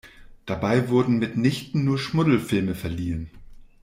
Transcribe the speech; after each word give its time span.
Dabei 0.47 0.89
wurden 0.89 1.19
mitnichten 1.19 1.85
nur 1.85 1.99
Schmuddelfilme 1.99 2.73
verliehen. 2.73 3.29